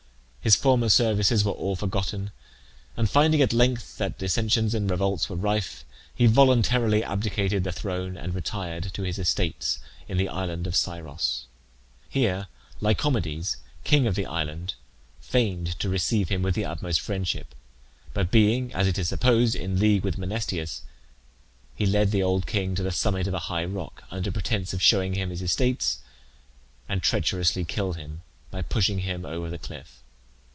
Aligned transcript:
His 0.43 0.55
former 0.55 0.89
services 0.89 1.43
were 1.45 1.51
all 1.51 1.75
forgotten, 1.75 2.31
and, 2.97 3.07
finding 3.07 3.43
at 3.43 3.53
length 3.53 3.99
that 3.99 4.17
dissensions 4.17 4.73
and 4.73 4.89
revolts 4.89 5.29
were 5.29 5.35
rife, 5.35 5.85
he 6.15 6.25
voluntarily 6.25 7.03
abdicated 7.03 7.63
the 7.63 7.71
throne, 7.71 8.17
and 8.17 8.33
retired 8.33 8.91
to 8.95 9.03
his 9.03 9.19
estates 9.19 9.77
in 10.07 10.17
the 10.17 10.27
island 10.27 10.65
of 10.65 10.75
Scyros. 10.75 11.45
Here 12.09 12.47
Lycomedes, 12.81 13.57
king 13.83 14.07
of 14.07 14.15
the 14.15 14.25
island, 14.25 14.73
feigned 15.19 15.77
to 15.79 15.87
receive 15.89 16.29
him 16.29 16.41
with 16.41 16.55
the 16.55 16.65
utmost 16.65 17.01
friendship; 17.01 17.53
but 18.15 18.31
being, 18.31 18.73
as 18.73 18.87
it 18.87 18.97
is 18.97 19.09
supposed, 19.09 19.53
in 19.55 19.77
league 19.77 20.03
with 20.03 20.17
Menesthius, 20.17 20.81
he 21.75 21.85
led 21.85 22.09
the 22.09 22.23
old 22.23 22.47
king 22.47 22.73
to 22.73 22.81
the 22.81 22.91
summit 22.91 23.27
of 23.27 23.35
a 23.35 23.39
high 23.45 23.63
rock, 23.65 24.05
under 24.09 24.31
pretence 24.31 24.73
of 24.73 24.81
showing 24.81 25.13
him 25.13 25.29
his 25.29 25.43
estates, 25.43 25.99
and 26.89 27.03
treacherously 27.03 27.63
killed 27.63 27.95
him 27.97 28.23
by 28.49 28.63
pushing 28.63 28.99
him 29.01 29.23
over 29.23 29.47
the 29.47 29.59
cliff. 29.59 29.99